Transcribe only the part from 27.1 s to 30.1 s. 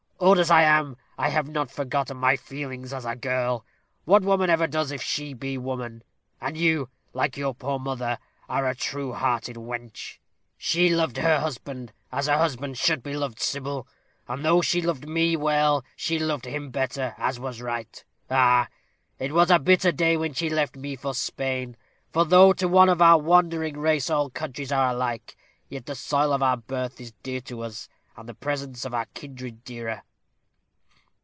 dear to us, and the presence of our kindred dearer.